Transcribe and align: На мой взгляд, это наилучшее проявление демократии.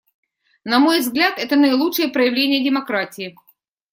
На 0.63 0.79
мой 0.79 0.99
взгляд, 1.01 1.37
это 1.37 1.55
наилучшее 1.55 2.07
проявление 2.07 2.63
демократии. 2.63 3.35